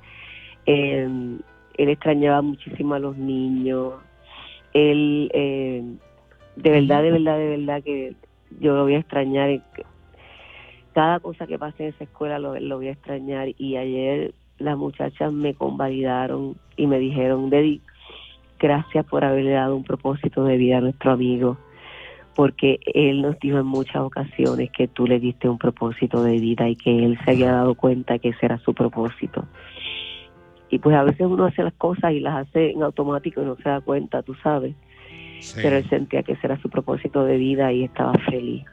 Eh, 0.67 1.09
él 1.79 1.89
extrañaba 1.89 2.43
muchísimo 2.43 2.95
a 2.95 2.99
los 2.99 3.17
niños. 3.17 3.95
Él, 4.75 5.31
eh, 5.33 5.83
de 6.57 6.71
verdad, 6.71 7.03
de 7.03 7.13
verdad, 7.13 7.39
de 7.39 7.49
verdad 7.57 7.83
que 7.83 8.15
yo 8.61 8.75
lo 8.75 8.83
voy 8.85 8.95
a 8.95 8.99
extrañar. 8.99 9.61
Cada 10.95 11.21
cosa 11.21 11.47
que 11.47 11.59
pase 11.59 11.85
en 11.85 11.89
esa 11.91 12.05
escuela 12.05 12.39
lo, 12.39 12.77
voy 12.77 12.89
a 12.89 12.93
extrañar. 12.93 13.49
Y 13.59 13.77
ayer 13.77 14.35
las 14.59 14.77
muchachas 14.77 15.33
me 15.33 15.55
convalidaron 15.55 16.57
y 16.77 16.87
me 16.87 16.99
dijeron, 16.99 17.51
Dedi, 17.51 17.81
gracias 18.59 19.05
por 19.07 19.25
haberle 19.25 19.53
dado 19.53 19.77
un 19.77 19.85
propósito 19.85 20.45
de 20.45 20.57
vida 20.57 20.79
a 20.79 20.81
nuestro 20.81 21.13
amigo, 21.13 21.57
porque 22.35 22.79
él 22.95 23.23
nos 23.23 23.39
dijo 23.41 23.59
en 23.59 23.67
muchas 23.67 23.97
ocasiones 23.97 24.71
que 24.71 24.89
tú 24.89 25.07
le 25.07 25.19
diste 25.19 25.49
un 25.49 25.59
propósito 25.59 26.23
de 26.23 26.39
vida 26.39 26.69
y 26.69 26.77
que 26.77 27.05
él 27.05 27.19
se 27.25 27.33
había 27.33 27.53
dado 27.53 27.75
cuenta 27.75 28.19
que 28.19 28.31
ese 28.31 28.47
era 28.47 28.59
su 28.59 28.75
propósito. 28.75 29.47
Y 30.71 30.79
pues 30.79 30.97
a 30.97 31.03
veces 31.03 31.27
uno 31.27 31.45
hace 31.45 31.63
las 31.63 31.75
cosas 31.75 32.13
y 32.13 32.21
las 32.21 32.49
hace 32.49 32.71
en 32.71 32.83
automático 32.83 33.43
y 33.43 33.45
no 33.45 33.57
se 33.57 33.69
da 33.69 33.81
cuenta, 33.81 34.23
tú 34.23 34.35
sabes 34.37 34.75
pero 35.55 35.77
él 35.77 35.89
sentía 35.89 36.23
que 36.23 36.33
ese 36.33 36.47
era 36.47 36.61
su 36.61 36.69
propósito 36.69 37.25
de 37.25 37.37
vida 37.37 37.73
y 37.73 37.85
estaba 37.85 38.13
feliz. 38.31 38.65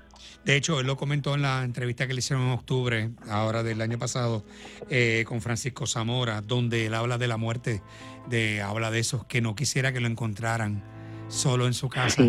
De 0.46 0.56
hecho, 0.56 0.80
él 0.80 0.88
lo 0.88 0.98
comentó 0.98 1.36
en 1.36 1.42
la 1.42 1.64
entrevista 1.64 2.08
que 2.08 2.14
le 2.14 2.20
hicieron 2.20 2.46
en 2.46 2.52
octubre, 2.52 3.10
ahora 3.30 3.62
del 3.62 3.82
año 3.82 4.00
pasado, 4.00 4.44
eh, 4.90 5.24
con 5.28 5.42
Francisco 5.42 5.86
Zamora, 5.86 6.42
donde 6.42 6.86
él 6.86 6.94
habla 6.94 7.18
de 7.18 7.28
la 7.28 7.38
muerte, 7.38 7.82
de 8.30 8.62
habla 8.62 8.90
de 8.90 9.00
esos 9.00 9.26
que 9.26 9.42
no 9.42 9.56
quisiera 9.56 9.92
que 9.92 10.00
lo 10.00 10.08
encontraran 10.08 10.82
solo 11.28 11.68
en 11.68 11.74
su 11.74 11.90
casa. 11.90 12.24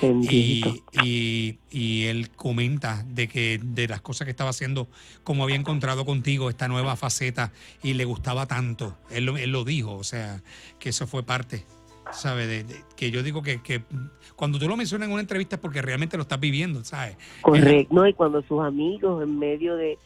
y, 0.00 0.64
y, 1.04 1.58
y, 1.70 2.04
él 2.06 2.30
comenta 2.30 3.04
de 3.06 3.28
que 3.28 3.60
de 3.62 3.86
las 3.86 4.00
cosas 4.00 4.24
que 4.24 4.30
estaba 4.30 4.50
haciendo, 4.50 4.88
como 5.22 5.44
había 5.44 5.56
encontrado 5.56 6.06
contigo 6.06 6.48
esta 6.48 6.66
nueva 6.66 6.96
faceta 6.96 7.52
y 7.82 7.92
le 7.92 8.06
gustaba 8.06 8.46
tanto. 8.46 8.96
Él, 9.10 9.28
él 9.28 9.50
lo 9.50 9.64
dijo, 9.64 9.94
o 9.94 10.04
sea, 10.04 10.42
que 10.78 10.88
eso 10.88 11.06
fue 11.06 11.22
parte 11.22 11.66
¿sabes? 12.12 12.48
De, 12.48 12.76
que 12.96 13.10
yo 13.10 13.22
digo 13.22 13.42
que, 13.42 13.62
que, 13.62 13.82
cuando 14.36 14.58
tú 14.58 14.68
lo 14.68 14.76
mencionas 14.76 15.08
en 15.08 15.12
una 15.12 15.22
entrevista 15.22 15.56
es 15.56 15.62
porque 15.62 15.82
realmente 15.82 16.16
lo 16.16 16.22
estás 16.22 16.40
viviendo, 16.40 16.84
¿sabes? 16.84 17.16
Correcto, 17.40 18.06
y 18.06 18.12
cuando 18.12 18.42
sus 18.42 18.62
amigos 18.62 19.22
en 19.22 19.38
medio 19.38 19.76
de, 19.76 19.98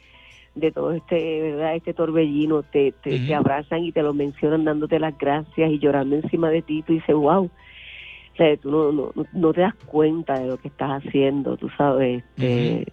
de 0.55 0.73
todo 0.73 0.93
este, 0.93 1.43
¿verdad? 1.43 1.77
Este 1.77 1.95
torbellino 1.95 2.63
te, 2.63 2.93
te, 3.03 3.35
abrazan 3.35 3.85
y 3.85 3.93
te 3.93 4.03
lo 4.03 4.15
mencionan 4.15 4.65
dándote 4.65 4.99
las 4.99 5.17
gracias 5.17 5.71
y 5.71 5.79
llorando 5.79 6.17
encima 6.17 6.51
de 6.51 6.63
ti, 6.63 6.83
tú 6.83 6.95
dices, 6.95 7.15
wow. 7.15 7.45
O 7.45 8.37
sea, 8.37 8.57
tú 8.59 8.71
no, 8.71 8.93
no, 8.93 9.13
no 9.33 9.53
te 9.53 9.63
das 9.63 9.75
cuenta 9.87 10.39
de 10.39 10.47
lo 10.49 10.59
que 10.59 10.69
estás 10.69 11.03
haciendo, 11.03 11.57
tú 11.57 11.71
sabes. 11.77 12.23
Este, 12.37 12.93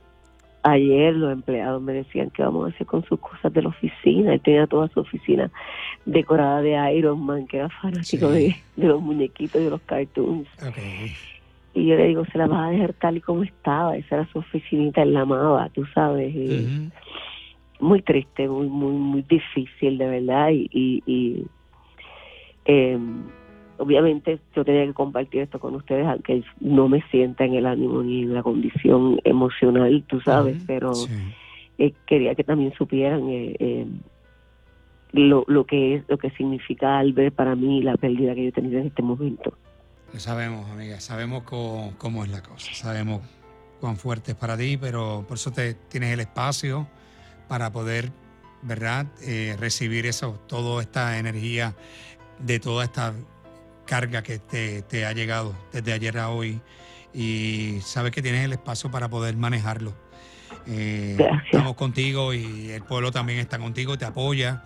Ayer 0.64 1.14
los 1.14 1.34
empleados 1.34 1.82
me 1.82 1.92
decían 1.92 2.30
que 2.30 2.42
vamos 2.42 2.66
a 2.66 2.74
hacer 2.74 2.88
con 2.88 3.04
sus 3.04 3.20
cosas 3.20 3.52
de 3.52 3.62
la 3.62 3.70
oficina. 3.70 4.34
Él 4.34 4.42
tenía 4.42 4.66
toda 4.66 4.88
su 4.88 5.02
oficina 5.02 5.52
decorada 6.06 6.62
de 6.62 6.96
Iron 6.96 7.26
Man, 7.26 7.48
que 7.48 7.58
era 7.58 7.70
fanático 7.70 8.30
de, 8.30 8.56
los 8.78 9.02
muñequitos 9.02 9.60
y 9.60 9.66
de 9.66 9.70
los 9.70 9.82
cartoons. 9.82 10.48
Y 11.74 11.88
yo 11.88 11.96
le 11.96 12.08
digo, 12.08 12.24
se 12.32 12.38
la 12.38 12.48
vas 12.48 12.68
a 12.68 12.72
dejar 12.72 12.94
tal 12.94 13.18
y 13.18 13.22
como 13.22 13.44
estaba. 13.44 13.98
Esa 13.98 14.16
era 14.16 14.28
su 14.32 14.40
oficinita, 14.40 15.02
él 15.02 15.14
la 15.14 15.22
amaba, 15.22 15.68
tú 15.70 15.86
sabes. 15.94 16.34
Muy 17.80 18.02
triste, 18.02 18.48
muy, 18.48 18.68
muy, 18.68 18.94
muy 18.94 19.22
difícil, 19.24 19.98
de 19.98 20.08
verdad. 20.08 20.50
Y, 20.52 20.70
y, 20.72 21.04
y 21.06 21.46
eh, 22.66 22.98
obviamente 23.78 24.40
yo 24.56 24.64
tenía 24.64 24.86
que 24.86 24.94
compartir 24.94 25.42
esto 25.42 25.60
con 25.60 25.76
ustedes, 25.76 26.06
aunque 26.06 26.44
no 26.60 26.88
me 26.88 27.02
sienta 27.10 27.46
en 27.46 27.56
el 27.56 27.66
ánimo 27.66 28.04
ni 28.04 28.24
en 28.24 28.34
la 28.34 28.44
condición 28.44 29.20
emocional, 29.24 30.04
tú 30.08 30.22
sabes, 30.22 30.64
pero 30.68 30.94
eh, 31.78 31.94
quería 32.06 32.36
que 32.36 32.44
también 32.44 32.74
supieran 32.74 33.28
eh, 33.30 33.56
eh, 33.60 33.88
lo, 35.12 35.44
lo 35.48 35.66
que 35.66 35.96
es, 35.96 36.04
lo 36.08 36.18
que 36.18 36.30
significa 36.32 37.00
al 37.00 37.14
ver 37.14 37.32
para 37.32 37.56
mí 37.56 37.82
la 37.82 37.98
pérdida 37.98 38.36
que 38.36 38.44
yo 38.44 38.50
he 38.50 38.52
tenido 38.52 38.80
en 38.80 38.88
este 38.88 39.02
momento. 39.02 39.54
Lo 40.14 40.20
sabemos, 40.20 40.70
amiga, 40.70 41.00
sabemos 41.00 41.44
cómo, 41.44 41.94
cómo 41.98 42.24
es 42.24 42.30
la 42.30 42.44
cosa, 42.44 42.74
sabemos 42.74 43.22
cuán 43.80 43.98
fuerte 43.98 44.32
es 44.32 44.38
para 44.38 44.56
ti, 44.56 44.78
pero 44.78 45.26
por 45.28 45.38
eso 45.38 45.52
te 45.52 45.74
tienes 45.74 46.14
el 46.14 46.20
espacio 46.20 46.88
para 47.48 47.72
poder, 47.72 48.12
¿verdad?, 48.62 49.08
recibir 49.60 50.06
eso, 50.06 50.40
toda 50.48 50.82
esta 50.82 51.18
energía 51.18 51.76
de 52.40 52.60
toda 52.60 52.86
esta 52.86 53.14
carga 53.94 54.24
que 54.24 54.40
te, 54.40 55.06
ha 55.06 55.12
llegado 55.12 55.54
desde 55.72 55.94
ayer 55.94 56.18
a 56.18 56.32
hoy 56.32 56.60
y 57.14 57.78
sabes 57.82 58.12
que 58.12 58.24
tienes 58.24 58.44
el 58.44 58.54
espacio 58.54 58.90
para 58.90 59.08
poder 59.08 59.38
manejarlo. 59.38 59.94
Eh, 60.66 61.16
estamos 61.46 61.76
contigo 61.76 62.34
y 62.34 62.72
el 62.72 62.82
pueblo 62.82 63.12
también 63.12 63.38
está 63.38 63.60
contigo, 63.60 63.96
te 63.96 64.06
apoya. 64.06 64.64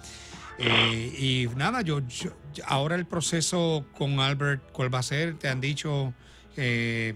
Eh, 0.57 1.11
y 1.19 1.47
nada, 1.57 1.81
yo, 1.81 1.99
ahora 2.65 2.95
el 2.95 3.05
proceso 3.05 3.83
con 3.97 4.17
Albert, 4.21 4.71
¿cuál 4.71 4.93
va 4.93 4.99
a 4.99 5.03
ser? 5.03 5.37
¿Te 5.37 5.49
han 5.49 5.59
dicho 5.59 6.13
que 6.55 7.13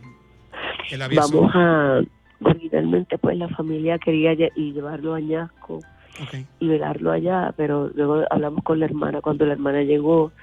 el 0.90 1.02
aviso? 1.02 1.30
Vamos 1.32 1.52
a, 1.56 2.02
originalmente 2.42 3.20
pues 3.20 3.38
la 3.38 3.48
familia 3.48 3.98
quería 4.00 4.34
llevarlo 4.34 5.14
a 5.14 5.22
Ñasco 5.22 5.80
y 6.60 6.68
velarlo 6.68 7.14
allá, 7.14 7.54
pero 7.56 7.90
luego 7.96 8.26
hablamos 8.30 8.66
con 8.66 8.82
la 8.82 8.86
hermana 8.88 9.22
cuando 9.22 9.46
la 9.46 9.54
hermana 9.54 9.84
llegó 9.84 10.34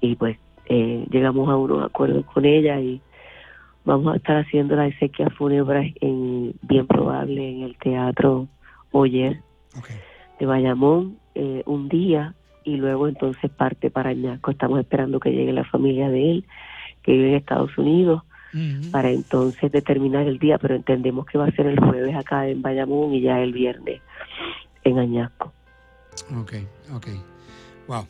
y 0.00 0.16
pues 0.16 0.38
eh, 0.66 1.06
llegamos 1.10 1.48
a 1.48 1.56
unos 1.56 1.84
acuerdos 1.84 2.24
con 2.26 2.44
ella 2.44 2.80
y 2.80 3.00
vamos 3.84 4.12
a 4.12 4.16
estar 4.16 4.36
haciendo 4.36 4.76
la 4.76 4.88
exequia 4.88 5.30
fúnebre 5.30 5.94
en, 6.00 6.54
bien 6.62 6.86
probable 6.86 7.50
en 7.50 7.62
el 7.62 7.76
Teatro 7.78 8.48
Oyer 8.92 9.40
de 10.38 10.46
Bayamón 10.46 11.18
eh, 11.34 11.62
un 11.66 11.88
día 11.88 12.34
y 12.64 12.76
luego 12.76 13.08
entonces 13.08 13.50
parte 13.50 13.90
para 13.90 14.12
Ñasco. 14.12 14.50
Estamos 14.50 14.80
esperando 14.80 15.20
que 15.20 15.30
llegue 15.30 15.52
la 15.52 15.64
familia 15.64 16.08
de 16.08 16.32
él, 16.32 16.44
que 17.02 17.12
vive 17.12 17.28
en 17.28 17.34
Estados 17.36 17.76
Unidos, 17.78 18.22
para 18.90 19.10
entonces 19.10 19.70
determinar 19.70 20.26
el 20.26 20.38
día, 20.38 20.56
pero 20.56 20.74
entendemos 20.74 21.26
que 21.26 21.36
va 21.36 21.44
a 21.44 21.50
ser 21.50 21.66
el 21.66 21.78
jueves 21.78 22.16
acá 22.16 22.48
en 22.48 22.62
Bayamón 22.62 23.12
y 23.12 23.20
ya 23.20 23.40
el 23.42 23.52
viernes 23.52 24.00
en 24.82 24.98
Añasco. 24.98 25.52
Ok, 26.40 26.54
ok. 26.94 27.06
Wow. 27.86 28.06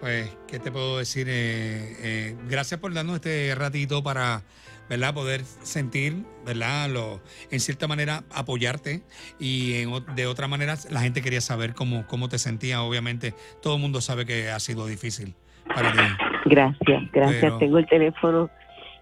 Pues, 0.00 0.36
¿qué 0.46 0.58
te 0.58 0.70
puedo 0.70 0.98
decir? 0.98 1.26
Eh, 1.28 1.96
eh, 2.00 2.36
gracias 2.48 2.78
por 2.80 2.94
darnos 2.94 3.16
este 3.16 3.54
ratito 3.56 4.02
para, 4.02 4.42
¿verdad? 4.88 5.12
Poder 5.12 5.42
sentir, 5.44 6.24
¿verdad? 6.46 6.88
Lo, 6.88 7.20
en 7.50 7.60
cierta 7.60 7.88
manera 7.88 8.22
apoyarte 8.32 9.02
y 9.40 9.84
de 10.14 10.26
otra 10.26 10.46
manera 10.46 10.76
la 10.90 11.00
gente 11.00 11.20
quería 11.20 11.40
saber 11.40 11.74
cómo, 11.74 12.06
cómo 12.06 12.28
te 12.28 12.38
sentías. 12.38 12.78
Obviamente, 12.78 13.34
todo 13.60 13.74
el 13.74 13.80
mundo 13.80 14.00
sabe 14.00 14.24
que 14.24 14.50
ha 14.50 14.60
sido 14.60 14.86
difícil 14.86 15.34
para 15.74 15.92
ti. 15.92 15.98
Gracias, 16.46 17.02
gracias. 17.12 17.58
Tengo 17.58 17.78
el 17.78 17.86
teléfono 17.86 18.50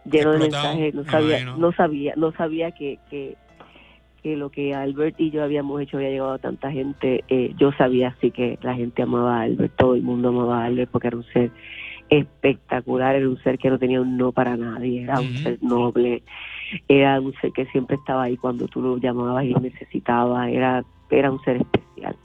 lleno 0.04 0.32
de 0.32 0.38
mensajes. 0.38 0.94
No 0.94 1.04
sabía, 1.04 1.44
no 1.44 1.72
sabía, 1.72 2.14
no 2.16 2.32
sabía 2.32 2.70
que, 2.72 2.98
que 3.10 3.36
que 4.22 4.36
lo 4.36 4.50
que 4.50 4.74
Albert 4.74 5.20
y 5.20 5.30
yo 5.30 5.42
habíamos 5.42 5.80
hecho 5.80 5.96
había 5.96 6.10
llegado 6.10 6.32
a 6.32 6.38
tanta 6.38 6.70
gente. 6.70 7.24
Eh, 7.28 7.54
yo 7.58 7.72
sabía 7.72 8.08
así 8.08 8.30
que 8.30 8.58
la 8.62 8.74
gente 8.74 9.02
amaba 9.02 9.40
a 9.40 9.42
Albert, 9.42 9.76
todo 9.76 9.94
el 9.94 10.02
mundo 10.02 10.28
amaba 10.28 10.62
a 10.62 10.66
Albert 10.66 10.90
porque 10.90 11.08
era 11.08 11.16
un 11.16 11.24
ser 11.24 11.50
espectacular, 12.08 13.16
era 13.16 13.28
un 13.28 13.42
ser 13.42 13.58
que 13.58 13.70
no 13.70 13.78
tenía 13.78 14.00
un 14.00 14.16
no 14.16 14.32
para 14.32 14.56
nadie, 14.56 15.02
era 15.02 15.20
un 15.20 15.36
ser 15.38 15.58
noble, 15.62 16.22
era 16.88 17.20
un 17.20 17.32
ser 17.40 17.52
que 17.52 17.66
siempre 17.66 17.96
estaba 17.96 18.24
ahí 18.24 18.36
cuando 18.36 18.68
tú 18.68 18.80
lo 18.80 18.96
llamabas 18.98 19.44
y 19.44 19.50
lo 19.50 19.60
necesitabas, 19.60 20.48
era, 20.50 20.84
era 21.10 21.30
un 21.30 21.42
ser 21.42 21.56
especial. 21.56 22.16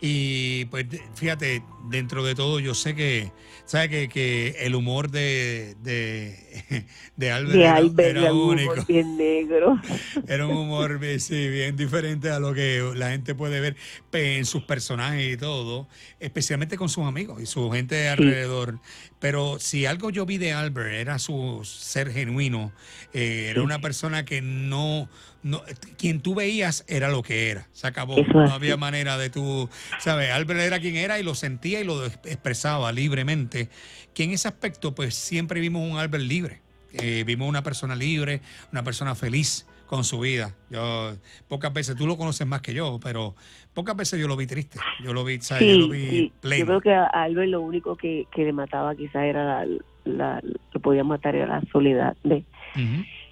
Y 0.00 0.66
pues 0.66 0.86
fíjate, 1.14 1.62
dentro 1.88 2.24
de 2.24 2.34
todo 2.34 2.60
yo 2.60 2.74
sé 2.74 2.94
que, 2.94 3.32
¿sabes? 3.64 3.88
Que, 3.88 4.08
que 4.08 4.56
el 4.60 4.74
humor 4.74 5.10
de, 5.10 5.76
de, 5.82 6.86
de 7.16 7.30
Albert 7.30 8.16
era, 8.16 8.32
único. 8.32 8.74
bien 8.86 9.16
negro. 9.16 9.80
Era 10.28 10.46
un 10.46 10.56
humor 10.56 10.98
sí, 11.18 11.48
bien 11.48 11.76
diferente 11.76 12.30
a 12.30 12.38
lo 12.38 12.54
que 12.54 12.92
la 12.94 13.10
gente 13.10 13.34
puede 13.34 13.60
ver 13.60 13.76
en 14.12 14.44
sus 14.44 14.62
personajes 14.62 15.34
y 15.34 15.36
todo, 15.36 15.88
especialmente 16.20 16.76
con 16.76 16.88
sus 16.88 17.04
amigos 17.04 17.42
y 17.42 17.46
su 17.46 17.70
gente 17.70 18.08
alrededor. 18.08 18.80
Pero 19.18 19.58
si 19.58 19.86
algo 19.86 20.10
yo 20.10 20.26
vi 20.26 20.38
de 20.38 20.52
Albert 20.52 20.92
era 20.92 21.18
su 21.18 21.60
ser 21.64 22.12
genuino, 22.12 22.72
eh, 23.12 23.48
era 23.50 23.62
una 23.62 23.80
persona 23.80 24.24
que 24.24 24.40
no, 24.42 25.08
no, 25.44 25.60
quien 25.98 26.20
tú 26.22 26.34
veías 26.34 26.86
era 26.88 27.10
lo 27.10 27.22
que 27.22 27.50
era, 27.50 27.68
se 27.72 27.86
acabó, 27.86 28.16
no 28.32 28.50
había 28.50 28.78
manera 28.78 29.18
de 29.18 29.28
tú, 29.28 29.68
¿sabes? 29.98 30.30
Albert 30.30 30.60
era 30.60 30.80
quien 30.80 30.96
era 30.96 31.20
y 31.20 31.22
lo 31.22 31.34
sentía 31.34 31.80
y 31.80 31.84
lo 31.84 32.04
expresaba 32.06 32.90
libremente, 32.92 33.68
que 34.14 34.24
en 34.24 34.30
ese 34.30 34.48
aspecto 34.48 34.94
pues 34.94 35.14
siempre 35.14 35.60
vimos 35.60 35.88
un 35.88 35.98
Albert 35.98 36.24
libre, 36.24 36.62
eh, 36.94 37.24
vimos 37.26 37.46
una 37.46 37.62
persona 37.62 37.94
libre, 37.94 38.40
una 38.72 38.82
persona 38.82 39.14
feliz 39.14 39.66
con 39.84 40.02
su 40.02 40.20
vida. 40.20 40.54
Yo 40.70 41.14
pocas 41.46 41.74
veces, 41.74 41.94
tú 41.94 42.06
lo 42.06 42.16
conoces 42.16 42.46
más 42.46 42.62
que 42.62 42.72
yo, 42.72 42.98
pero 43.02 43.34
pocas 43.74 43.94
veces 43.94 44.18
yo 44.18 44.26
lo 44.26 44.36
vi 44.36 44.46
triste. 44.46 44.78
Yo 45.04 45.12
lo 45.12 45.24
vi, 45.24 45.42
¿sabes? 45.42 45.68
yo 45.68 45.78
lo 45.78 45.88
vi 45.90 46.32
Yo 46.42 46.66
creo 46.66 46.80
que 46.80 46.94
a 46.94 47.04
Albert 47.04 47.50
lo 47.50 47.60
único 47.60 47.96
que, 47.96 48.26
le 48.34 48.52
mataba 48.54 48.94
quizás 48.94 49.24
era 49.24 49.66
la, 49.66 49.78
la, 50.06 50.42
que 50.72 50.80
podía 50.80 51.04
matar 51.04 51.36
era 51.36 51.46
la 51.46 51.62
soledad 51.70 52.16
de 52.24 52.44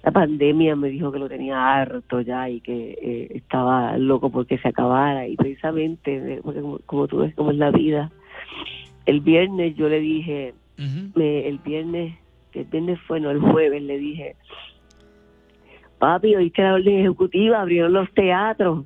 la 0.03 0.11
pandemia 0.11 0.75
me 0.75 0.89
dijo 0.89 1.11
que 1.11 1.19
lo 1.19 1.29
tenía 1.29 1.75
harto 1.75 2.19
ya 2.19 2.49
y 2.49 2.59
que 2.59 2.97
eh, 3.01 3.27
estaba 3.35 3.97
loco 3.97 4.29
porque 4.29 4.57
se 4.57 4.67
acabara. 4.67 5.27
Y 5.27 5.37
precisamente 5.37 6.41
como, 6.85 7.07
tú 7.07 7.19
ves 7.19 7.33
como 7.35 7.51
es 7.51 7.57
la 7.57 7.71
vida. 7.71 8.11
El 9.05 9.21
viernes 9.21 9.75
yo 9.75 9.87
le 9.87 9.99
dije 9.99 10.53
el 10.77 11.59
viernes 11.63 12.15
el 12.53 12.65
viernes 12.65 12.99
fue 13.07 13.19
no 13.19 13.29
el 13.29 13.39
jueves 13.39 13.81
le 13.83 13.99
dije 13.99 14.35
papi 15.99 16.35
oíste 16.35 16.63
la 16.63 16.73
orden 16.73 16.99
ejecutiva 16.99 17.61
abrieron 17.61 17.93
los 17.93 18.11
teatros 18.13 18.85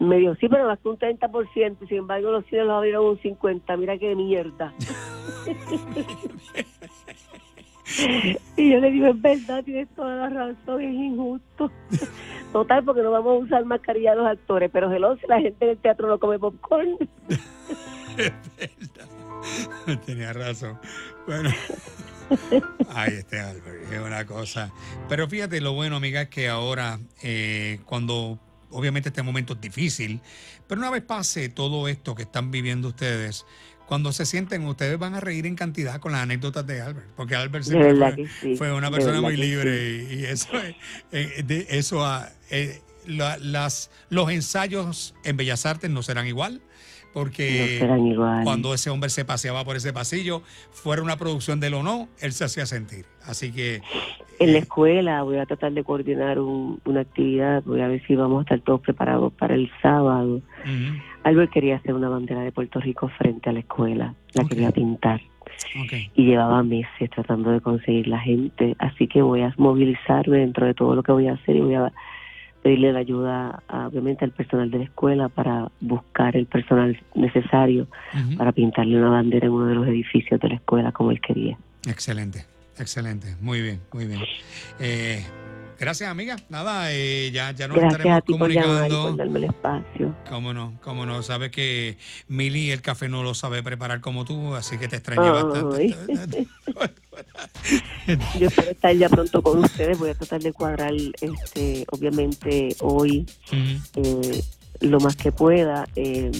me 0.00 0.18
dijo, 0.18 0.36
sí, 0.36 0.48
pero 0.48 0.68
más 0.68 0.78
que 0.78 0.88
un 0.88 0.96
30%, 0.96 1.88
sin 1.88 1.98
embargo 1.98 2.30
los 2.30 2.46
cines 2.46 2.66
los 2.66 2.74
abrieron 2.74 3.04
un 3.04 3.18
50%, 3.18 3.76
mira 3.78 3.98
qué 3.98 4.14
mierda. 4.14 4.72
y 8.56 8.70
yo 8.70 8.80
le 8.80 8.90
digo, 8.90 9.06
es 9.06 9.20
verdad, 9.20 9.64
tienes 9.64 9.88
toda 9.94 10.14
la 10.14 10.28
razón, 10.28 10.82
es 10.82 10.94
injusto. 10.94 11.70
Total, 12.52 12.84
porque 12.84 13.02
no 13.02 13.10
vamos 13.10 13.42
a 13.42 13.44
usar 13.44 13.64
mascarilla 13.64 14.14
los 14.14 14.26
actores, 14.26 14.70
pero 14.72 14.92
hello, 14.92 15.16
si 15.16 15.26
la 15.26 15.40
gente 15.40 15.64
en 15.64 15.70
el 15.72 15.78
teatro 15.78 16.08
no 16.08 16.18
come 16.18 16.38
popcorn. 16.38 16.96
es 17.28 18.32
verdad. 18.56 20.00
Tenía 20.04 20.32
razón. 20.32 20.78
Bueno. 21.26 21.50
Ay, 22.90 23.14
este 23.18 23.40
Albert, 23.40 23.92
es 23.92 24.00
una 24.00 24.26
cosa. 24.26 24.70
Pero 25.08 25.28
fíjate, 25.28 25.60
lo 25.60 25.72
bueno, 25.72 25.96
amiga, 25.96 26.22
es 26.22 26.28
que 26.28 26.48
ahora, 26.48 26.98
eh, 27.22 27.80
cuando 27.86 28.38
obviamente 28.70 29.08
este 29.08 29.22
momento 29.22 29.54
es 29.54 29.60
difícil, 29.60 30.20
pero 30.66 30.80
una 30.80 30.90
vez 30.90 31.02
pase 31.02 31.48
todo 31.48 31.88
esto 31.88 32.14
que 32.14 32.22
están 32.22 32.50
viviendo 32.50 32.88
ustedes, 32.88 33.46
cuando 33.88 34.12
se 34.12 34.26
sienten, 34.26 34.66
ustedes 34.66 34.98
van 34.98 35.14
a 35.14 35.20
reír 35.20 35.46
en 35.46 35.56
cantidad 35.56 35.98
con 35.98 36.12
las 36.12 36.20
anécdotas 36.20 36.66
de 36.66 36.82
Albert, 36.82 37.06
porque 37.16 37.34
Albert 37.34 37.64
fue, 38.56 38.72
una 38.72 38.90
persona 38.90 39.22
muy 39.22 39.36
libre 39.36 40.06
y, 40.10 40.24
eso, 40.24 40.48
eh, 41.10 41.42
de, 41.42 41.66
eso 41.70 42.06
eh, 42.50 42.82
las, 43.06 43.90
los 44.10 44.30
ensayos 44.30 45.14
en 45.24 45.38
Bellas 45.38 45.64
Artes 45.64 45.90
no 45.90 46.02
serán 46.02 46.26
igual 46.26 46.60
porque 47.14 47.80
cuando 48.44 48.74
ese 48.74 48.90
hombre 48.90 49.08
se 49.08 49.24
paseaba 49.24 49.64
por 49.64 49.76
ese 49.76 49.92
pasillo, 49.94 50.42
fuera 50.70 51.02
una 51.02 51.16
producción 51.16 51.58
de 51.58 51.68
él 51.68 51.74
o 51.74 51.82
no, 51.82 52.08
él 52.20 52.32
se 52.32 52.44
hacía 52.44 52.66
sentir. 52.66 53.06
Así 53.24 53.50
que... 53.50 53.82
En 54.38 54.52
la 54.52 54.58
escuela 54.58 55.22
voy 55.22 55.38
a 55.38 55.46
tratar 55.46 55.72
de 55.72 55.82
coordinar 55.82 56.38
una 56.38 57.00
actividad, 57.00 57.62
voy 57.64 57.80
a 57.80 57.88
ver 57.88 58.04
si 58.06 58.14
vamos 58.14 58.38
a 58.38 58.42
estar 58.42 58.60
todos 58.60 58.80
preparados 58.80 59.32
para 59.32 59.54
el 59.54 59.70
sábado. 59.82 60.40
Albert 61.24 61.52
quería 61.52 61.76
hacer 61.76 61.94
una 61.94 62.08
bandera 62.08 62.42
de 62.42 62.52
Puerto 62.52 62.80
Rico 62.80 63.08
frente 63.08 63.50
a 63.50 63.52
la 63.52 63.60
escuela, 63.60 64.14
la 64.34 64.44
quería 64.44 64.70
pintar. 64.70 65.20
Y 66.14 66.24
llevaba 66.24 66.62
meses 66.62 67.10
tratando 67.10 67.50
de 67.50 67.60
conseguir 67.60 68.06
la 68.06 68.20
gente, 68.20 68.76
así 68.78 69.08
que 69.08 69.22
voy 69.22 69.42
a 69.42 69.52
movilizarme 69.56 70.38
dentro 70.38 70.66
de 70.66 70.74
todo 70.74 70.94
lo 70.94 71.02
que 71.02 71.10
voy 71.10 71.26
a 71.26 71.32
hacer 71.32 71.56
y 71.56 71.60
voy 71.60 71.74
a 71.74 71.92
pedirle 72.62 72.92
la 72.92 73.00
ayuda, 73.00 73.62
obviamente, 73.68 74.24
al 74.24 74.30
personal 74.30 74.70
de 74.70 74.78
la 74.78 74.84
escuela 74.84 75.28
para 75.28 75.68
buscar 75.80 76.36
el 76.36 76.46
personal 76.46 77.00
necesario 77.14 77.88
para 78.36 78.52
pintarle 78.52 78.98
una 78.98 79.10
bandera 79.10 79.46
en 79.46 79.52
uno 79.52 79.66
de 79.66 79.74
los 79.74 79.86
edificios 79.88 80.40
de 80.40 80.48
la 80.48 80.54
escuela 80.56 80.92
como 80.92 81.10
él 81.10 81.20
quería. 81.20 81.58
Excelente, 81.88 82.44
excelente, 82.78 83.36
muy 83.40 83.60
bien, 83.60 83.80
muy 83.92 84.06
bien. 84.06 84.20
Eh, 84.78 85.24
Gracias, 85.78 86.10
amiga. 86.10 86.36
Nada, 86.48 86.92
eh, 86.92 87.30
ya, 87.32 87.52
ya 87.52 87.68
nos 87.68 87.76
Gracias 87.76 88.00
estaremos 88.00 88.18
a 88.18 88.20
ti 88.22 88.32
comunicando. 88.32 89.02
Por, 89.02 89.16
darme 89.16 89.38
el 89.38 89.44
espacio. 89.44 90.16
Cómo 90.28 90.52
no, 90.52 90.76
cómo 90.82 91.06
no. 91.06 91.22
Sabes 91.22 91.52
que 91.52 91.98
Mili 92.26 92.72
el 92.72 92.82
café 92.82 93.08
no 93.08 93.22
lo 93.22 93.32
sabe 93.32 93.62
preparar 93.62 94.00
como 94.00 94.24
tú, 94.24 94.56
así 94.56 94.76
que 94.76 94.88
te 94.88 94.96
extrañé 94.96 95.30
bastante. 95.30 95.96
Yo 98.40 98.48
espero 98.48 98.70
estar 98.72 98.92
ya 98.96 99.08
pronto 99.08 99.40
con 99.40 99.60
ustedes. 99.60 99.96
Voy 99.98 100.10
a 100.10 100.14
tratar 100.14 100.40
de 100.40 100.52
cuadrar, 100.52 100.94
este, 101.20 101.86
obviamente, 101.92 102.74
hoy 102.80 103.26
eh, 103.52 104.42
lo 104.80 104.98
más 104.98 105.14
que 105.14 105.30
pueda. 105.30 105.86
Eh, 105.94 106.32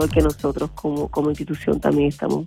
porque 0.00 0.22
nosotros 0.22 0.70
como, 0.70 1.08
como 1.08 1.28
institución 1.28 1.78
también 1.78 2.08
estamos 2.08 2.46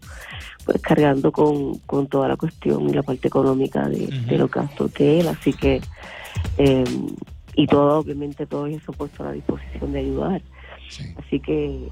pues 0.66 0.82
cargando 0.82 1.32
con, 1.32 1.78
con 1.86 2.08
toda 2.08 2.28
la 2.28 2.36
cuestión 2.36 2.89
y 2.89 2.94
la 2.94 3.04
parte 3.04 3.28
económica 3.28 3.88
de, 3.88 4.08
de 4.08 4.38
los 4.39 4.50
gastos 4.50 4.92
de 4.96 5.20
él, 5.20 5.28
así 5.28 5.54
que 5.54 5.80
eh, 6.58 6.84
y 7.56 7.68
todo 7.68 8.00
obviamente 8.00 8.48
todo 8.48 8.66
eso 8.66 8.92
puesto 8.94 9.22
a 9.22 9.28
la 9.28 9.32
disposición 9.34 9.94
de 9.94 10.00
ayudar. 10.00 10.42
Así 11.24 11.39
que 11.39 11.89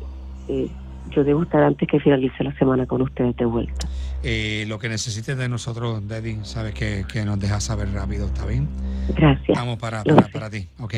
eh, 0.47 0.67
yo 1.11 1.23
debo 1.23 1.43
estar 1.43 1.61
antes 1.61 1.87
que 1.87 1.99
finalice 1.99 2.43
la 2.43 2.57
semana 2.57 2.87
con 2.87 3.03
ustedes 3.03 3.35
de 3.35 3.45
vuelta. 3.45 3.87
Eh, 4.23 4.65
lo 4.67 4.79
que 4.79 4.89
necesites 4.89 5.37
de 5.37 5.47
nosotros, 5.47 6.07
Daddy, 6.07 6.39
sabes 6.41 6.73
que, 6.73 7.05
que 7.11 7.23
nos 7.23 7.39
dejas 7.39 7.63
saber 7.63 7.91
rápido, 7.93 8.25
¿está 8.25 8.47
bien? 8.47 8.67
Gracias. 9.15 9.55
Vamos 9.55 9.77
para, 9.77 10.03
para, 10.03 10.27
para 10.27 10.49
ti, 10.49 10.67
¿ok? 10.79 10.95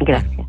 Gracias. 0.00 0.46